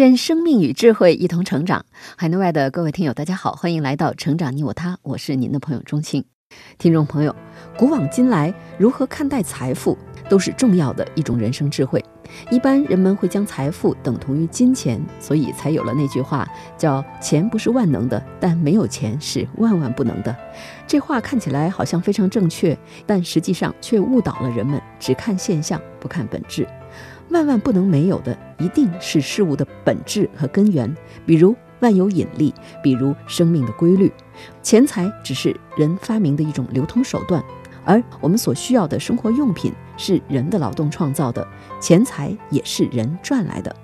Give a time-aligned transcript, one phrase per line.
[0.00, 1.84] 愿生命与智慧一同成长。
[2.16, 6.24] 海内外的各位听友，大家好，欢迎来到《成长你我他》，我是您的朋友钟庆。
[6.78, 7.36] 听众朋友，
[7.76, 12.02] 古往今来，如何看待财富，都是重要的一种人生智慧。
[12.50, 20.34] 一般人们会将财富等同于金钱，所以才有了那句话，叫“钱不是万能的，但没有钱是万万不能的”。
[20.88, 22.74] 这话看起来好像非常正确，
[23.04, 26.66] 但实际上却误导了人们，只看现象，不看本质。
[27.30, 30.94] 万万不能没有的，一定是事物的本质和根源，
[31.24, 34.12] 比如万有引力，比如生命的规律。
[34.62, 37.42] 钱财只是人发明的一种流通手段，
[37.84, 41.46] 而我们所需要的生活用品是人的劳动创造的，
[41.80, 43.74] 钱财也是人赚来的。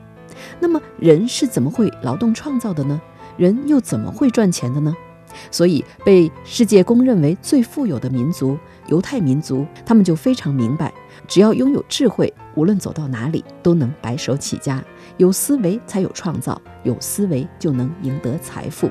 [0.61, 3.01] 那么，人是怎么会劳动创造的呢？
[3.37, 4.95] 人又怎么会赚钱的呢？
[5.51, 10.93] 所以，被世界公认为最富有的民族——犹太民族，他们就非常明白，
[11.27, 14.83] 只要拥有智慧，无论走到哪里都能白手起家。
[15.17, 18.91] 有思维才有创造，有思维就能赢得财富。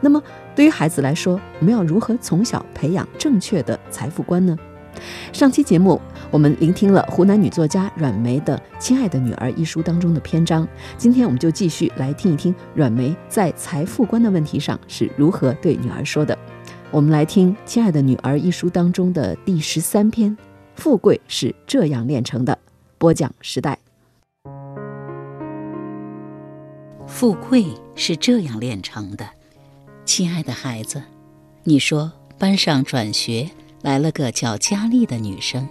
[0.00, 0.22] 那么，
[0.54, 4.56] 对于孩子来说，我们要如何从小培养正确的财富观呢？
[5.32, 10.66] 上期节目，我们聆听了湖南女作家阮梅的《亲爱的女儿》一书当中的篇章。
[10.96, 16.36] 今天，我们就继续来听一听阮梅在财富观的问题上是如何对女儿说的。
[16.90, 20.36] 我们来听《亲爱的女儿》一书当中的第十三篇
[20.78, 22.56] ：“富贵是这样炼成的。”
[22.98, 23.76] 播讲时代。
[27.04, 29.28] 富贵是这样炼成的，
[30.04, 31.02] 亲爱的孩子，
[31.64, 33.50] 你说班上转学。
[33.82, 35.68] 来了个叫佳丽的女生，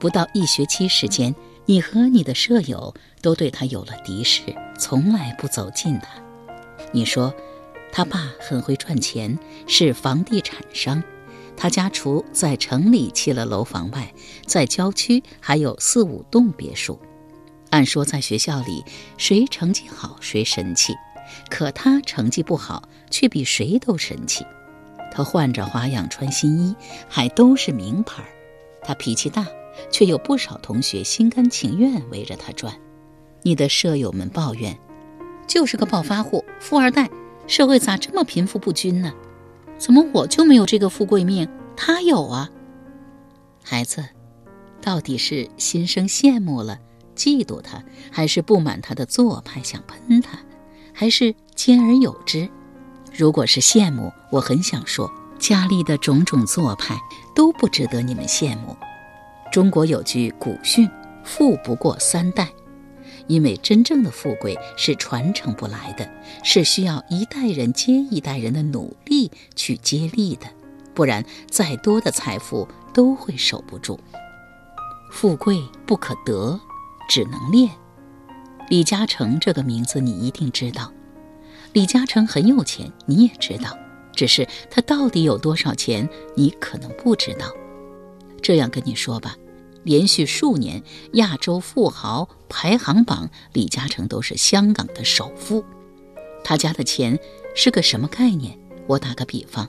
[0.00, 1.32] 不到一学期时间，
[1.64, 2.92] 你和你的舍友
[3.22, 4.42] 都对她有了敌视，
[4.76, 6.08] 从来不走近她。
[6.90, 7.32] 你说，
[7.92, 9.38] 他爸很会赚钱，
[9.68, 11.00] 是房地产商，
[11.56, 14.12] 他家除在城里砌了楼房外，
[14.46, 16.98] 在郊区还有四五栋别墅。
[17.70, 18.84] 按说在学校里，
[19.16, 20.94] 谁成绩好谁神气，
[21.48, 24.44] 可他成绩不好，却比谁都神气。
[25.12, 26.74] 他换着花样穿新衣，
[27.08, 28.24] 还都是名牌。
[28.82, 29.46] 他脾气大，
[29.90, 32.74] 却有不少同学心甘情愿围着他转。
[33.42, 34.78] 你的舍友们抱怨，
[35.46, 37.10] 就是个暴发户、富二代，
[37.46, 39.12] 社会咋这么贫富不均呢？
[39.80, 42.50] 怎么我就没有这个富贵命，他有啊？
[43.64, 44.04] 孩子，
[44.82, 46.78] 到底是心生羡慕了，
[47.16, 47.82] 嫉妒他，
[48.12, 50.38] 还是不满他的做派想喷他，
[50.92, 52.46] 还是兼而有之？
[53.10, 57.00] 如果是羡慕，我很想说，佳丽的种种做派
[57.34, 58.76] 都不值得你们羡慕。
[59.50, 60.86] 中国有句古训
[61.24, 62.46] ：“富不过三代”，
[63.30, 66.10] 因为真正的富贵是传承不来的，
[66.42, 70.48] 是需要一代人接一代人的努力去接力的，
[70.94, 74.00] 不然再多的财富都会守不住。
[75.12, 76.58] 富贵不可得，
[77.08, 77.70] 只能练。
[78.68, 80.92] 李嘉诚这个名字你一定知道。
[81.72, 83.78] 李嘉诚很有钱，你也知道，
[84.12, 87.46] 只是他到底有多少钱，你可能不知道。
[88.42, 89.36] 这样跟你说吧，
[89.82, 90.82] 连续数年
[91.14, 95.64] 亚洲富豪排行榜，李嘉诚都是香港的首富。
[96.44, 97.18] 他家的钱
[97.54, 98.58] 是个什么概念？
[98.86, 99.68] 我打个比方，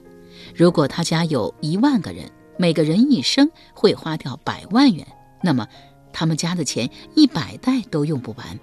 [0.54, 5.06] 如果他家有一万个人，每个人一生会花掉百万元，
[5.42, 5.68] 那么
[6.12, 8.58] 他们家的钱一百代都用不完。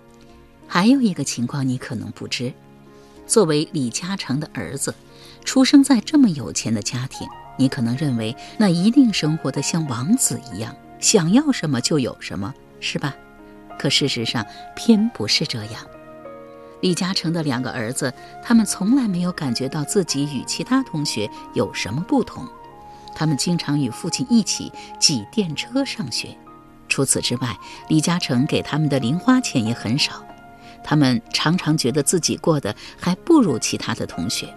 [0.67, 2.53] 还有一个情况你可能不知。
[3.25, 4.93] 作为李嘉诚的儿子，
[5.45, 7.27] 出生在这么有钱的家庭，
[7.57, 13.15] 你可能认为那一定生活的像王子一样，想要什么就有什么，是吧？
[13.77, 14.45] 可事实上
[14.75, 15.85] 偏不是这样。
[16.81, 18.13] 李嘉诚的两个儿子，
[18.44, 22.45] 他们从来没有感觉到自己与其他同学有什么不同，
[23.15, 26.38] 他们经常与父亲一起挤电车上学。
[26.88, 27.57] 除此之外，
[27.88, 30.24] 李嘉诚给他们的零花钱也很少。
[30.83, 34.47] 他们常常觉得自己过得还不如其他的同学，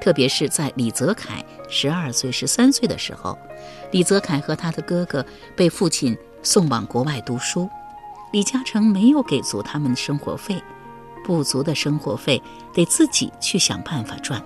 [0.00, 3.38] 特别是在李泽楷十二岁、十三岁的时候，
[3.90, 5.24] 李泽楷和他的哥哥
[5.54, 7.68] 被父亲送往国外读书，
[8.32, 10.62] 李嘉诚没有给足他们生活费，
[11.24, 12.42] 不足的生活费
[12.72, 14.42] 得自己去想办法赚。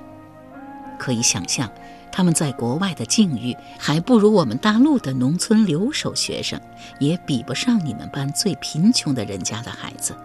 [0.98, 1.70] 可以想象，
[2.10, 6.60] 他们在国外的境遇还不如我们大陆的农村留守学生，
[6.98, 10.16] 也比不上你们班最贫穷的人家的孩子，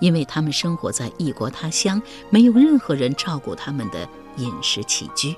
[0.00, 2.00] 因为他们生活在异国他乡，
[2.30, 5.34] 没有任何人照顾他们的饮食起居。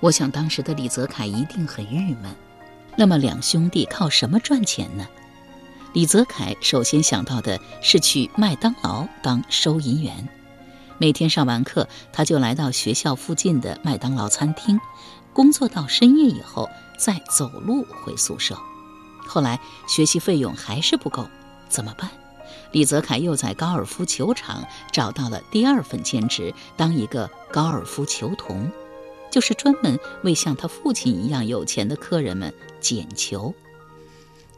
[0.00, 2.34] 我想当时的李泽楷一定很郁闷。
[2.96, 5.06] 那么两兄弟靠什么赚钱呢？
[5.92, 10.28] 李泽楷首先想到的是去麦当劳当收银员。
[10.98, 14.80] 每天上完课，他就来到学校附近的麦当劳餐厅，
[15.32, 18.56] 工作到深夜以后再走路回宿舍。
[19.26, 21.26] 后来学习费用还是不够，
[21.68, 22.10] 怎么办？
[22.76, 24.62] 李泽楷又在高尔夫球场
[24.92, 28.70] 找到了第二份兼职，当一个高尔夫球童，
[29.30, 33.54] 就是专门为像他父亲一样有钱的客人们捡球。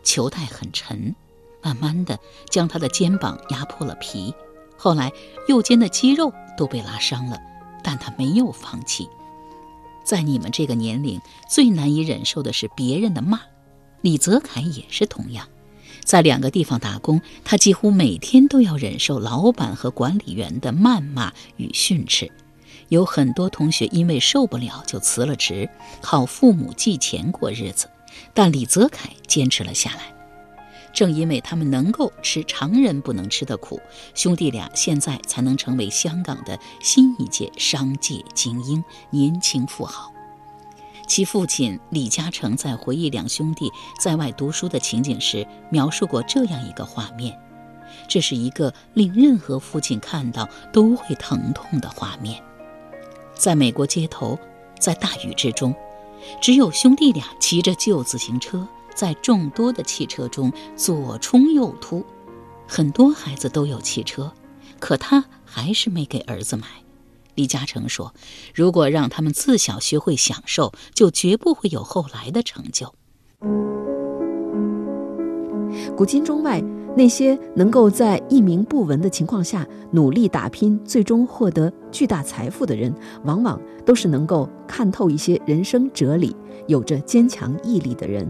[0.03, 1.15] 球袋很沉，
[1.63, 2.19] 慢慢的
[2.51, 4.35] 将他的肩膀压破了皮。
[4.77, 5.13] 后来，
[5.47, 7.39] 右肩的肌肉都被拉伤了，
[7.85, 9.09] 但他没有放弃。
[10.03, 13.43] 在你们这个年龄，最难以忍受的是别人的骂。
[14.01, 15.47] 李泽楷也是同样，
[16.09, 22.33] 在两个地方打工，他几乎每天都要忍受老板和管理员的谩骂与训斥。
[22.89, 25.69] 有很多同学因为受不了就辞了职，
[26.01, 27.91] 靠父母寄钱过日子，
[28.33, 30.15] 但李泽楷坚持了下来。
[30.95, 33.79] 正因为他们能够吃常人不能吃的苦，
[34.15, 40.11] 兄弟俩现在才能成为香港的新一届商界精英、年轻富豪。
[41.09, 47.37] 其父亲李嘉诚在回忆两兄弟在外读书的情景时，描述过这样一个画面：
[48.07, 52.41] 这是一个令任何父亲看到都会疼痛的画面。
[53.35, 54.39] 在美国街头，
[54.79, 55.75] 在大雨之中，
[56.41, 58.69] 只有兄弟俩骑着旧自行车。
[58.95, 62.05] 在众多的汽车中左冲右突，
[62.67, 64.33] 很多孩子都有汽车，
[64.81, 66.67] 可他还是没给儿子买。
[67.39, 68.13] 李嘉诚说
[68.53, 72.93] ：“如果让他们自小学会享受，就绝不会有后来的成就。”
[75.97, 76.61] 古今中外，
[76.97, 82.93] 那些能够在一鸣不闻的情况下努力打拼，最终获得巨大财富的人，
[83.23, 86.35] 往往都是能够看透一些人生哲理、
[86.67, 88.29] 有着坚强毅力的人。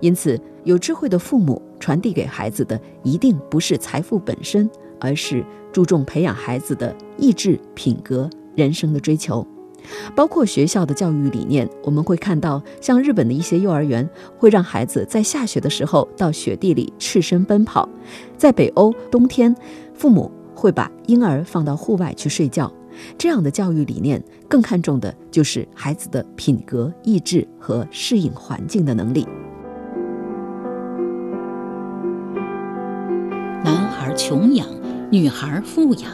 [0.00, 4.68] 因此，有智慧的父母传递给孩子的一定不是财富本身，
[4.98, 8.28] 而是注重培养孩子的意志、品格、
[8.58, 9.46] 人生的追求。
[10.14, 14.06] 包括学校的教育理念，我们会看到，像日本的一些幼儿园
[14.36, 17.88] 会让孩子在下雪的时候到雪地里赤身奔跑；
[18.36, 19.54] 在北欧，冬天
[19.94, 22.70] 父母会把婴儿放到户外去睡觉。
[23.16, 29.26] 这样的教育理念更看重的就是孩子的品格、意志和适应环境的能力。
[33.64, 34.66] 男孩穷养，
[35.10, 36.10] 女孩富养。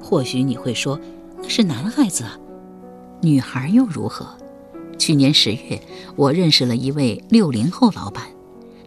[0.00, 0.98] 或许你会说，
[1.46, 2.38] 是男孩子啊，
[3.22, 4.26] 女孩又如何？
[4.98, 5.80] 去年十月，
[6.16, 8.24] 我认识了一位六零后老板，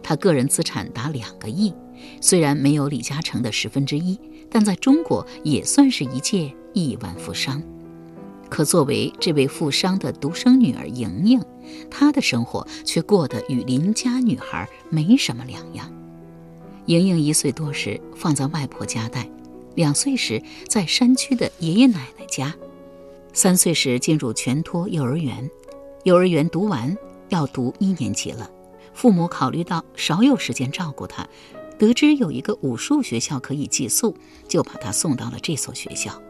[0.02, 1.72] 他个人资产达两个亿，
[2.20, 4.18] 虽然没有李嘉诚的十分之一，
[4.50, 7.62] 但在中国也算是一介亿万富商。
[8.48, 11.42] 可作为这位富商的独生女儿莹莹，
[11.90, 15.90] 她的生活却过得与邻家女孩没什么两样。
[16.86, 19.26] 莹莹一岁多时放在外婆家带，
[19.74, 22.54] 两岁时在山区的爷爷奶奶家，
[23.32, 25.50] 三岁时进入全托幼儿园，
[26.04, 26.96] 幼儿园读完
[27.28, 28.50] 要读一年级了，
[28.92, 31.26] 父母考虑到少有时间照顾他，
[31.78, 34.14] 得知有一个武术学校可以寄宿，
[34.46, 36.20] 就把他送到了这所学校。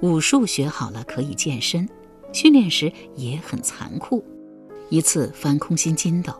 [0.00, 1.88] 武术学好了可以健身，
[2.32, 4.24] 训练时也很残酷，
[4.88, 6.32] 一次翻空心筋斗。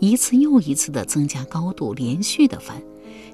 [0.00, 2.80] 一次又一次地增加高度，连续地翻，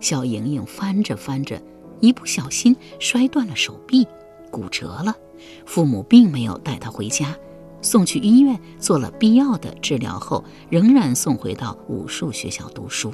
[0.00, 1.60] 小莹莹翻着翻着，
[2.04, 4.06] 一不小心摔断了手臂，
[4.50, 5.16] 骨折了。
[5.64, 7.34] 父母并没有带她回家，
[7.80, 13.10] 送去医院做了必要的治疗后，仍然送回到武术学校读书。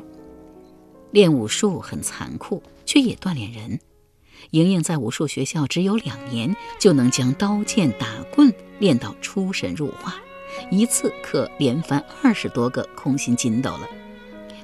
[1.13, 3.79] 练武术很残酷，却也锻炼人。
[4.51, 10.17] 莹莹在武术学校只有两年，就能将刀剑打棍练到出神入化。
[10.69, 13.89] 一次可连翻二十多个空心筋斗了，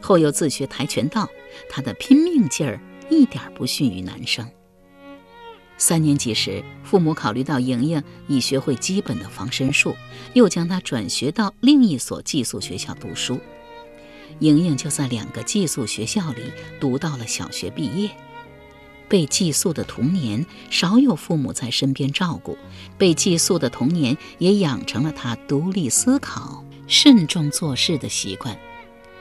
[0.00, 1.28] 后又自学跆拳道，
[1.68, 4.48] 她的拼命劲儿一点不逊于男生。
[5.78, 9.94] 三年级时，父母考虑到莹莹已学会基本的防身术，
[10.32, 13.38] 又将她转学到另一所寄宿学校读书。
[14.40, 16.42] 莹莹就在两个寄宿学校里
[16.80, 18.10] 读到了小学毕业。
[19.08, 22.56] 被寄宿的童年，少有父母在身边照顾；
[22.98, 28.58] 被寄宿的童年，也养成了她独立思考、慎重做事的习惯。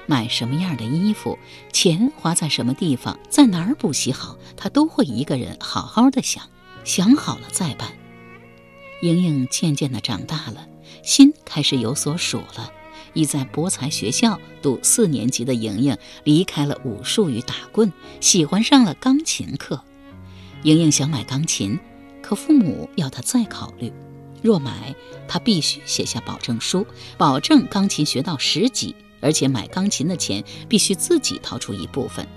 [0.07, 1.37] 买什么样的衣服，
[1.71, 6.43] 钱花在什么地方，在哪儿补习好，他都会一个人好好的想，
[6.83, 7.91] 想好了再办。
[9.01, 10.67] 莹莹渐渐的长大了，
[11.03, 12.71] 心开始有所属了。
[13.13, 19.81] 已在博才学校读四年级的莹莹，离开了武术与打棍，喜欢上了钢琴课。
[20.63, 21.79] 莹莹想买钢琴，
[22.21, 23.93] 可父母要她再考虑。
[24.41, 24.93] 若买，
[25.29, 26.85] 她必须写下保证书，
[27.17, 28.93] 保证钢琴学到十级，
[29.25, 32.27] 而且买钢琴的钱必须自己掏出一部分，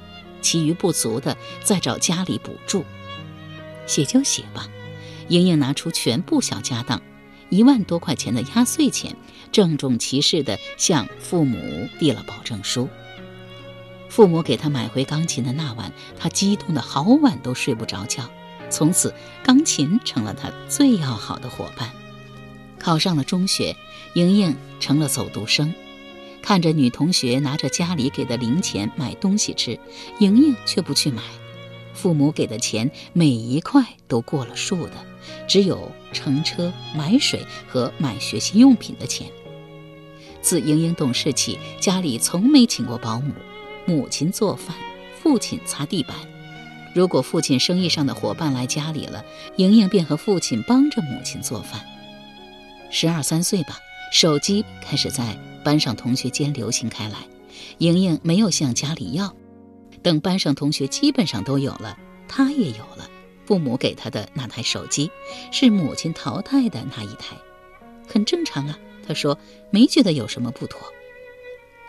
[0.40, 2.82] 其余不足的再找家里补助。
[3.86, 4.66] 写就写吧，
[5.28, 7.02] 莹莹拿出全部小家当。
[7.50, 9.14] 一万多块钱的压岁钱，
[9.52, 12.88] 郑重其事地向父母递了保证书。
[14.08, 18.30] 父母给他买回钢琴的那晚，他激动得好晚都睡不着觉。
[18.70, 19.12] 从此，
[19.44, 21.90] 钢琴成了他最要好的伙伴。
[22.78, 23.76] 考上了中学，
[24.14, 25.74] 莹莹成了走读生，
[26.48, 29.78] 看着女同学拿着家里给的零钱买东西吃，
[30.18, 31.22] 莹莹却不去买。
[31.92, 34.94] 父母给的钱每一块都过了数的，
[35.46, 39.26] 只有乘车、买水和买学习用品的钱。
[40.40, 43.34] 自莹莹懂事起，家里从没请过保姆，
[43.84, 44.74] 母亲做饭，
[45.22, 46.16] 父亲擦地板。
[46.94, 49.22] 如果父亲生意上的伙伴来家里了，
[49.56, 51.84] 莹莹便和父亲帮着母亲做饭。
[52.90, 53.78] 十二三岁吧，
[54.10, 57.26] 手机开始在班上同学间流行开来，
[57.78, 59.34] 莹莹没有向家里要。
[60.02, 61.98] 等班上同学基本上都有了，
[62.28, 63.08] 她也有了。
[63.46, 65.10] 父母给她的那台手机，
[65.50, 67.36] 是母亲淘汰的那一台，
[68.06, 68.78] 很正常啊。
[69.06, 69.38] 他说
[69.70, 70.80] 没觉得有什么不妥。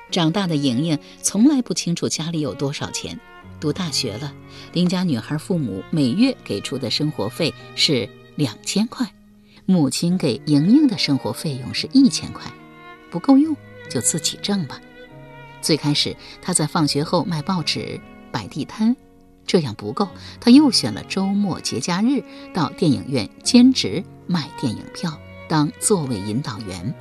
[0.09, 3.19] 长大的莹莹从来不清楚家里有多少钱。
[3.59, 4.33] 读大学了，
[4.71, 8.07] 邻家女孩父母每月给出的生活费是
[8.37, 9.13] 两千块，
[9.65, 12.49] 母亲给莹莹的生活费用是一千块，
[13.09, 13.55] 不够用
[13.89, 14.79] 就自己挣吧。
[15.61, 17.99] 最开始，他在放学后卖报纸、
[18.31, 18.95] 摆地摊，
[19.45, 20.07] 这样不够，
[20.39, 22.23] 他又选了周末、节假日
[22.53, 26.93] 到电影院兼职卖电影票，当座位引导员。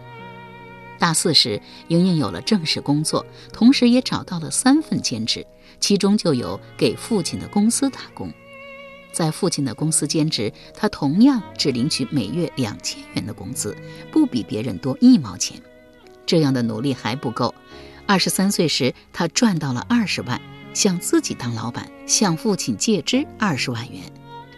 [0.99, 5.47] 大四时，莹莹有了正式工作，同时也找到了三份兼职，
[5.79, 8.33] 其中就有给父亲的公司打工。
[9.13, 13.77] 在父亲的公司兼职，他同样只领取每月两千元的工资，
[14.11, 15.63] 不比别人多一毛钱。
[16.29, 17.55] 这样的努力还不够。
[18.07, 20.41] 二十三岁时，他赚到了二十万，
[20.75, 24.03] 想自己当老板，向父亲借支二十万元，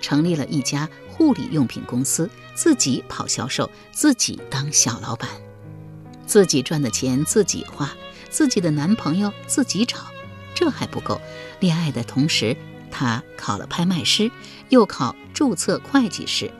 [0.00, 5.28] 成立了一家护理用品公司，自己跑销售，自己当小老板，
[6.26, 7.90] 自己赚的钱自己花，
[8.28, 9.98] 自己的男朋友自己找。
[10.54, 11.20] 这还不够，
[11.60, 12.56] 恋爱的同时，
[12.90, 14.30] 他考了拍卖师，
[14.70, 16.50] 又考注册会计师。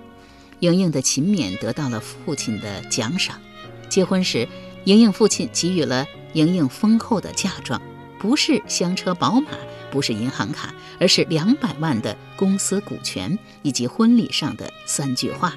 [0.61, 3.41] 莹莹的勤勉得到了父亲的奖赏。
[3.89, 4.47] 结婚时，
[4.85, 6.07] 莹莹父亲给予了。
[6.33, 7.83] 莹莹丰厚的嫁妆，
[8.21, 9.49] 不是香车宝马，
[9.91, 15.57] 不是银行卡，而是两百万的公司股权以及婚礼上的三句话。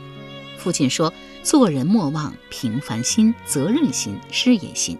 [0.58, 1.14] 父亲说
[1.44, 4.98] ：“做人莫忘平凡心、责任心、事业心。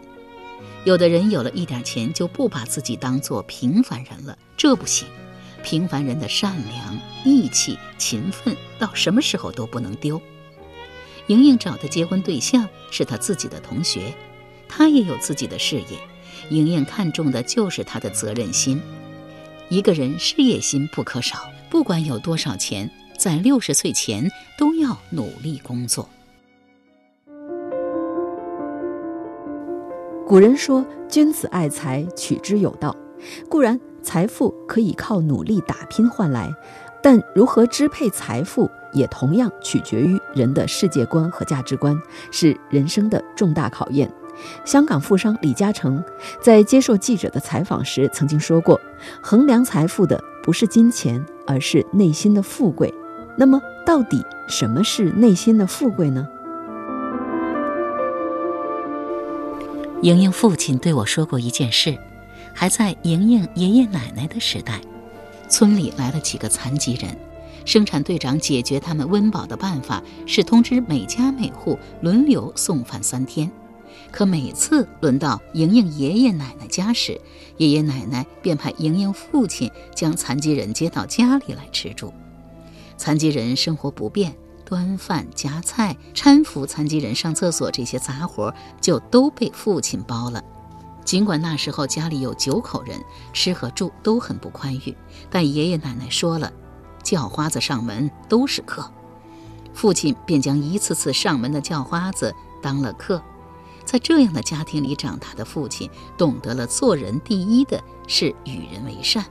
[0.84, 5.08] 有的人有了一点钱，就不把自己当做平凡人了，这不行。
[5.64, 10.22] 平凡人的善良、义气、勤奋，到什么时候都不能丢。”
[11.28, 14.14] 莹莹找的结婚对象是她自己的同学。
[14.68, 16.00] 她也有自己的事业，
[16.50, 18.82] 莹莹看重的就是他的责任心。
[19.70, 26.10] 一个人事业心不可少，不管有多少钱，在六十岁前都要努力工作。
[30.26, 32.96] 古人说：“君子爱财，取之有道。”
[33.48, 36.52] 固然，财富可以靠努力打拼换来，
[37.02, 41.98] 但如何支配财富，也同样取决于人的世界观和价值观，
[42.32, 44.12] 是人生的重大考验。
[44.66, 46.04] 香港富商李嘉诚
[46.42, 48.80] 在接受记者的采访时曾经说过
[49.22, 52.94] ：“衡量财富的不是金钱，而是内心的富贵。”
[53.38, 56.28] 那么，到底什么是内心的富贵呢？
[60.02, 61.98] 莹莹父亲对我说过一件事：
[62.54, 64.82] 还在莹莹爷爷奶奶的时代，
[65.48, 67.16] 村里来了几个残疾人，
[67.66, 73.52] 生产队长解决他们温饱的办法是通知每家每户轮流送饭三天。
[74.12, 77.20] 可每次轮到莹莹爷爷奶奶家时，
[77.58, 82.14] 爷爷奶奶便派莹莹父亲将残疾人接到家里来吃住。
[82.98, 90.44] 残疾人生活不便，端饭夹菜、搀扶残疾人上厕所这些杂活就都被父亲包了。
[91.04, 93.00] 尽管那时候家里有九口人，
[93.34, 94.96] 吃和住都很不宽裕，
[95.30, 96.52] 但爷爷奶奶说了，
[97.04, 98.90] 叫花子上门都是客，
[99.74, 103.22] 父亲便将一次次上门的叫花子当了客。
[103.86, 109.26] 在这样的家庭里长大的父亲，懂得了做人第一的是与人为善，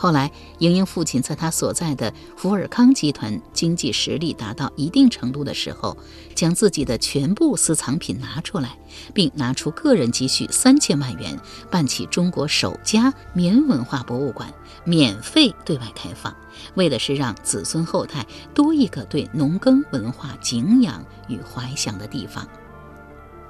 [0.00, 5.96] 后来，莹莹父亲在他所在的福尔康集团经济实力达到一定程度的时候，
[6.36, 8.78] 将自己的全部私藏品拿出来，
[9.12, 11.36] 并拿出个人积蓄三千万元，
[11.68, 16.32] 办起中国首家棉文化博物馆，免费对外开放，
[16.74, 18.24] 为的是让子孙后代
[18.54, 22.46] 多一个对农耕文化敬仰与怀想的地方。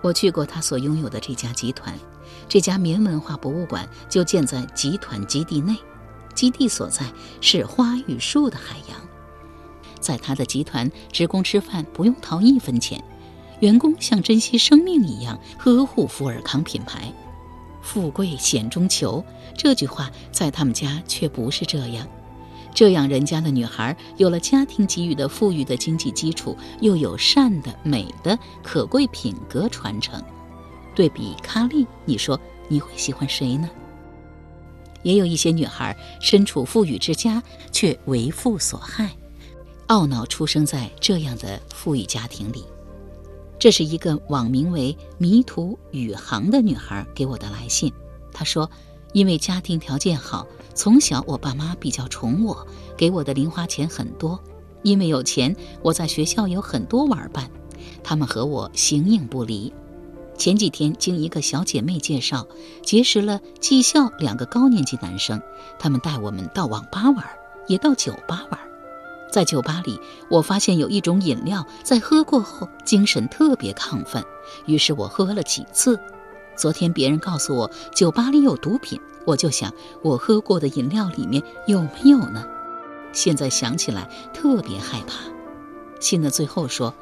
[0.00, 1.94] 我去过他所拥有的这家集团，
[2.48, 5.76] 这家棉文化博物馆就建在集团基地内。
[6.38, 7.04] 基地所在
[7.40, 8.96] 是花与树的海洋，
[9.98, 13.02] 在他的集团，职工吃饭不用掏一分钱，
[13.58, 17.12] 员工像珍惜生命一样呵护富尔康品牌。
[17.82, 19.24] 富贵险中求，
[19.56, 22.06] 这句话在他们家却不是这样。
[22.72, 30.22] 这样人家的女孩有了家庭给予的富裕的经济基础，又有善的美的可贵品格传承。
[30.94, 33.68] 对比卡利，你说你会喜欢谁呢？
[35.02, 39.10] 也有一些女孩身处富裕之家，却为父所害，
[39.88, 42.64] 懊恼出生在这样的富裕家庭里。
[43.58, 47.92] 这是一个网名为“迷途宇航”的女孩给我的来信。
[48.32, 48.70] 她说
[49.12, 54.38] ：“因为家庭条件好，从小我爸妈比较宠我，给我的零花钱很多。
[54.84, 57.50] 因为有钱，我在学校有很多玩伴，
[58.04, 59.72] 他们和我形影不离。”
[60.38, 62.46] 前几天经一个小姐妹介绍，
[62.82, 65.42] 结识了技校两个高年级男生，
[65.80, 67.24] 他们带我们到网吧玩，
[67.66, 68.60] 也到酒吧玩。
[69.32, 74.24] 在酒吧里，我发现有一种饮料，在喝过后精神特别亢奋，
[74.66, 75.98] 于是我喝了几次。
[76.56, 82.46] 昨天别人告诉我酒吧里有毒品，我就想我喝过的饮料里面有没有呢？
[83.12, 85.14] 现在想起来特别害怕。
[85.98, 86.94] 信的最后说。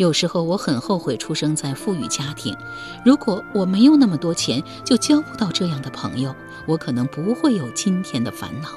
[0.00, 2.56] 有时候我很后悔出生在富裕家庭，
[3.04, 6.34] 如果我没有那么多钱，就交不到这样的朋友，
[6.66, 8.70] 我可能不会有今天的烦恼。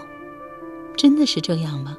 [0.98, 1.98] 真的是这样吗？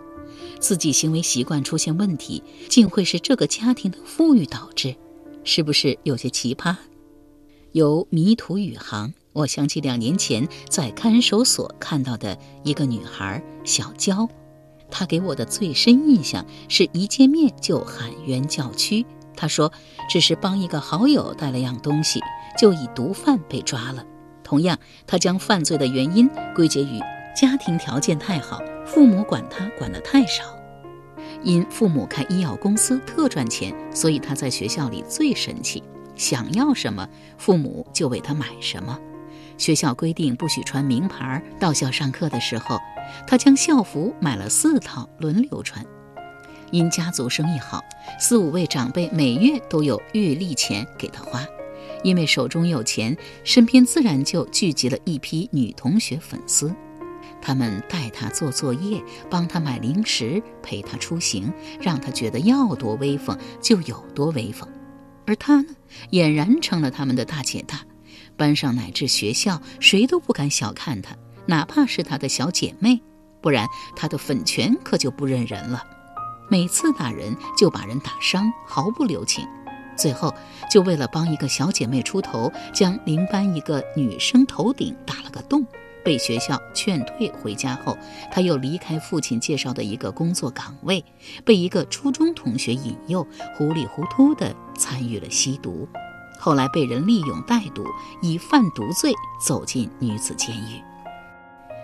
[0.60, 4.94] 自己行为习惯出现问题，竟会是这个家庭的富裕导致，
[5.42, 6.76] 是不是有些奇葩？
[7.72, 14.28] 由迷途宇航，我想起两年前在看守所看到的一个女孩小娇。
[14.90, 19.04] 她给我的最深印象是一见面就喊冤叫屈。
[19.36, 19.72] 他说，
[20.08, 22.20] 只是帮一个好友带了样东西，
[22.58, 24.04] 就以毒贩被抓了。
[24.42, 27.00] 同样，他将犯罪的原因归结于
[27.34, 30.44] 家庭条件太好，父母管他管得太少。
[31.42, 35.82] 因父母开医药公司特赚钱，所以他在学校里最神气，
[36.16, 38.98] 想要什么，父母就为他买什么。
[39.56, 42.78] 学校规定不许穿名牌，到校上课的时候。
[43.26, 45.84] 他将校服买了四套，轮流穿。
[46.74, 47.84] 因家族生意好，
[48.18, 51.40] 四五位长辈每月都有月例钱给他花。
[52.02, 56.74] 因为手中有钱，身边自然就聚集了一批女同学粉丝。
[57.40, 64.68] 他们带他做作业，帮他买零食，陪他出行，让他觉得要多威风就有多威风。
[65.26, 65.68] 而他呢，
[66.10, 67.82] 俨然成了他们的大姐大，
[68.36, 71.14] 班上乃至学校，谁都不敢小看他。
[71.46, 73.00] 哪怕是他的小姐妹，
[73.40, 75.80] 不然他的粉拳可就不认人了。
[76.48, 79.46] 每次打人就把人打伤，毫不留情。
[79.96, 80.34] 最后
[80.70, 85.64] 就为了帮一个小姐妹出头，将邻班一个女生头顶打了个洞，
[86.04, 87.30] 被学校劝退。
[87.30, 87.96] 回家后，
[88.32, 91.04] 他又离开父亲介绍的一个工作岗位，
[91.44, 93.24] 被一个初中同学引诱，
[93.56, 95.88] 糊里糊涂地参与了吸毒。
[96.40, 97.84] 后来被人利用带毒，
[98.20, 100.82] 以贩毒罪走进女子监狱。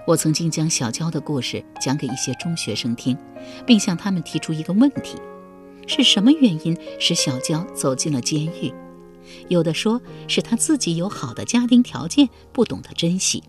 [0.06, 3.16] 我曾经将小娇的故事讲给一些中学生听，
[3.66, 5.16] 并向他们提出一个问题：
[5.86, 8.72] 是什么原因使小娇走进了监狱？
[9.48, 13.42] 有的说是她自己有好的家庭条件，不懂得珍惜；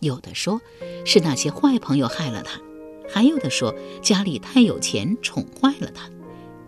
[0.00, 0.60] 有的说
[1.04, 2.60] 是那些坏朋友害了她；
[3.08, 6.08] 还有的说家里太有钱，宠坏了她。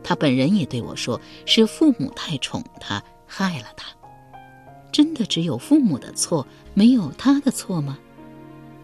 [0.02, 3.86] 她本人也对我说，是父母太宠她，害了她。
[4.90, 7.98] 真的只有父母的错，没有她的错吗？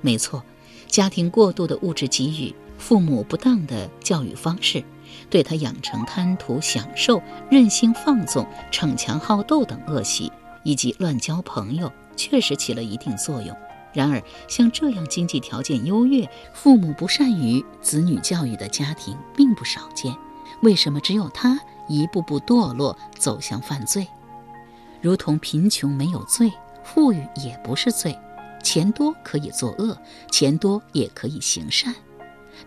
[0.05, 0.45] 没错，
[0.87, 4.85] 家庭过度的物质给予，父母不当的教育方式，
[5.31, 10.31] 对他养成贪图享受、任性放纵、逞强好斗等恶习，
[10.62, 13.57] 以及乱交朋友，确实起了一定作用。
[13.95, 20.14] 然而，像这样经济条件优越、父母不善于子女教育的家庭并不少见。
[20.61, 24.07] 为什么只有他一步步堕落，走向犯罪？
[25.01, 28.14] 如同贫穷没有罪，富裕也不是罪。
[28.64, 29.96] 钱多可以作恶，
[30.33, 31.94] 钱多也可以行善，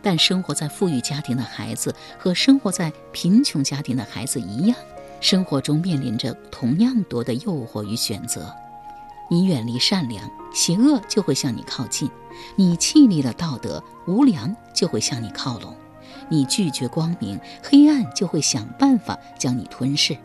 [0.01, 4.77] 但生活在富裕家庭的孩子和生活在贫穷家庭的孩子一样，
[5.19, 8.55] 生活中面临着同样多的诱惑与选择。
[9.29, 12.07] 你远离善良，邪恶就会向你靠近；
[12.55, 15.73] 你弃立了道德，无良就会向你靠拢；
[16.29, 20.15] 你拒绝光明，黑暗就会想办法将你吞噬；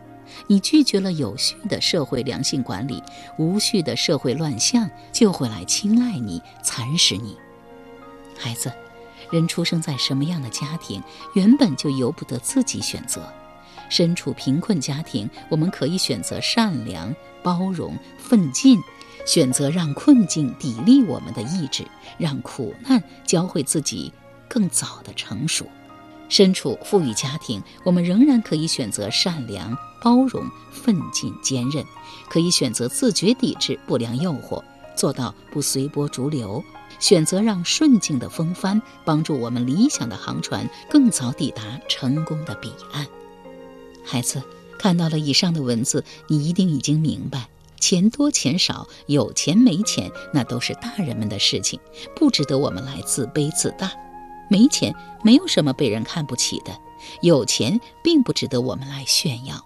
[0.47, 3.01] 你拒绝了有序的社会良性管理，
[3.37, 7.37] 无序的社会乱象就会来青睐你、蚕食你。
[8.37, 8.71] 孩子，
[9.31, 11.01] 人出生在什么样的家庭，
[11.33, 13.31] 原本就由不得自己选择。
[13.89, 18.79] 身处贫困家庭，我们可以选择善良、包容、奋进，
[19.25, 21.85] 选择让困境砥砺我们的意志，
[22.17, 24.11] 让苦难教会自己
[24.47, 25.67] 更早的成熟。
[26.27, 31.83] 身处富裕家庭，我们仍然可以选择善良、包容、奋进、坚韧，
[32.29, 34.61] 可以选择自觉抵制不良诱惑，
[34.97, 36.61] 做到不随波逐流，
[36.99, 43.07] 选择让顺境的风帆帮助我们理想的航船更早抵达成功的彼岸。
[44.03, 44.43] 孩子
[44.77, 47.47] 看到了以上的文字，你一定已经明白：
[47.79, 51.79] 钱多钱少，有钱没钱，那都是大人们的事情，
[52.13, 53.89] 不值得我们来自卑自大。
[54.49, 56.77] 没钱没有什么被人看不起的，
[57.21, 59.65] 有钱并不值得我们来炫耀。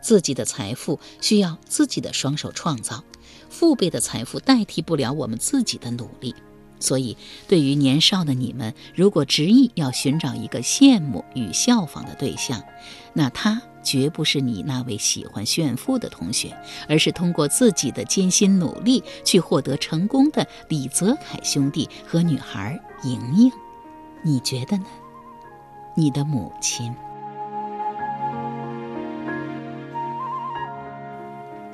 [0.00, 3.02] 自己的财富需要自己的双手创造，
[3.48, 6.34] 父辈的财富代替不了我们自己的努力。
[6.80, 7.16] 所以，
[7.48, 12.62] 对于年少的你们，如果执意要寻找一个羡慕与效仿的对象，
[13.14, 16.56] 那他绝不是你那位喜欢炫富的同学，
[16.88, 23.50] 而是通过自己的艰辛努力去获得成功的李泽楷兄弟和女孩莹莹。
[24.22, 24.86] 你觉得呢？
[25.96, 26.94] 你的母亲。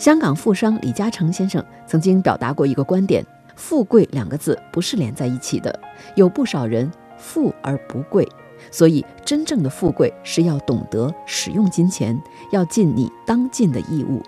[0.04, 3.24] 香港富商李嘉诚先生曾经表达过一个观点。
[3.56, 5.80] 富贵两个字不是连在一起的，
[6.14, 8.28] 有不少人富而不贵，
[8.70, 14.22] 所以真正的富贵是要懂得使用金钱，要尽你当尽的义务。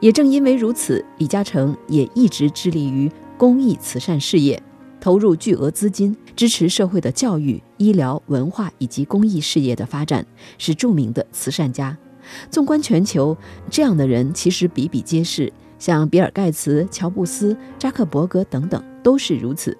[0.00, 4.62] 也正因为如此，李嘉诚也一直致力于公益慈善事业，
[4.98, 10.24] 投入巨额资金支持社会的教育、医疗、文化以及公益事业的发展，
[10.56, 11.94] 是著名的慈善家。
[12.50, 13.36] 纵观全球，
[13.70, 15.52] 这样的人其实比比皆是。
[15.78, 19.76] 像比尔·盖茨、乔布斯、扎克伯格等等都是如此。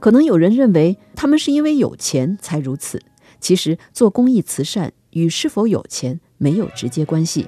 [0.00, 3.00] 可能有人认为他们是因为有钱才如此，
[3.38, 7.46] 其实做公益慈善与是否有钱没有直接关系。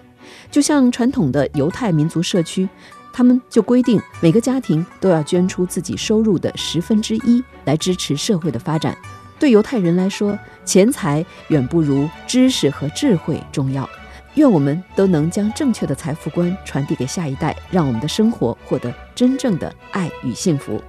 [0.48, 2.68] 就像传统的犹太民族社区，
[3.12, 8.96] 他们就规定每个家庭都要捐出自己收入的十分之一来支持社会的发展。
[9.40, 13.88] 对犹太人来说，钱财远不如知识和智慧重要。
[14.34, 20.80] 愿我们都能将正确的财富观传递给下一代，让我们的生活获得真正的爱与幸福。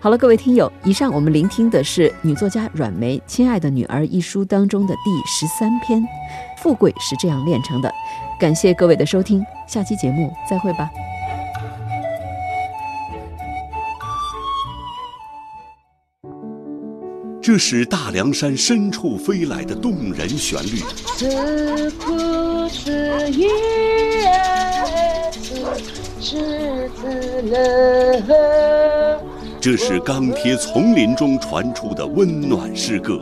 [0.00, 6.00] 好了，各位听友，以上我们聆听的是女作家阮梅《亲爱的女儿》一书当中的第十三篇
[6.62, 7.88] 《富贵是这样炼成的》。
[8.40, 10.88] 感谢各位的收听，下期节目再会吧。
[17.42, 20.80] 这是大凉山深处飞来的动人旋律。
[29.60, 33.20] 这是钢铁丛林中传出的温暖诗歌。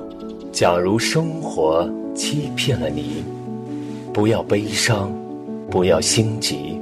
[0.53, 3.25] 假如生活欺骗了你，
[4.13, 5.11] 不要悲伤，
[5.71, 6.81] 不要心急。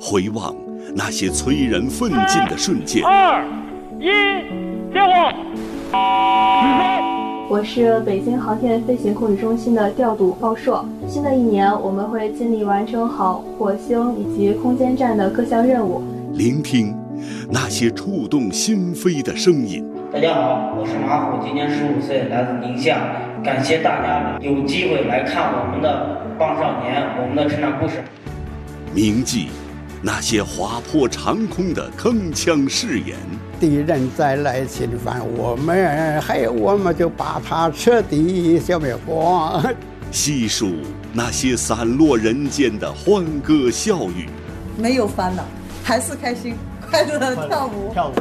[0.00, 0.54] 回望
[0.94, 3.04] 那些催人奋进的瞬间。
[3.04, 3.44] 二
[3.98, 4.06] 一，
[4.92, 6.97] 电话。
[7.50, 10.84] 我是北京航天飞行控制中心的调度报硕。
[11.08, 16.02] 新的一年，我们会尽力完成好火星以及空间站的各项任务。
[16.34, 16.94] 聆听
[17.50, 19.82] 那些触动心扉的声音。
[20.12, 22.98] 大家好，我是马虎，今年十五岁，来自宁夏。
[23.42, 28.04] 感谢大家有机会来看我们的棒少年，我们的成长故事。
[28.94, 29.48] 铭记
[30.00, 33.16] 那些划破长空的铿锵誓言。
[33.58, 39.62] 敌人再来侵犯我们，还有我们就把他彻底消灭光。
[40.12, 40.72] 细数
[41.12, 44.28] 那些散落人间的欢歌笑语，
[44.76, 45.44] 没有烦恼，
[45.82, 46.54] 还是开心，
[46.88, 47.92] 快乐跳舞。
[47.92, 48.14] 跳舞。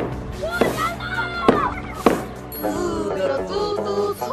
[2.60, 4.26] 四个嘟嘟错。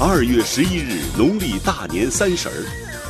[0.00, 2.54] 二月十一日，农历大年三十儿，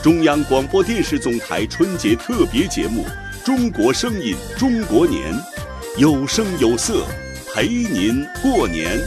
[0.03, 3.07] 中央广播电视总台春节特别节目。
[3.45, 5.33] 中国声音，中国年，
[5.97, 7.07] 有声有色，
[7.55, 8.99] 陪您过年。